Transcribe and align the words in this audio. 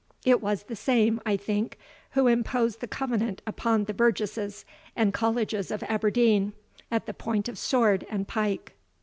It 0.25 0.41
was 0.41 0.63
the 0.63 0.75
same, 0.75 1.21
I 1.27 1.37
think, 1.37 1.77
who 2.13 2.25
imposed 2.25 2.79
the 2.81 2.87
Covenant 2.87 3.43
upon 3.45 3.83
the 3.83 3.93
burgesses 3.93 4.65
and 4.95 5.13
colleges 5.13 5.69
of 5.69 5.83
Aberdeen, 5.83 6.53
at 6.89 7.05
the 7.05 7.13
point 7.13 7.47
of 7.47 7.59
sword 7.59 8.07
and 8.09 8.27
pike." 8.27 8.73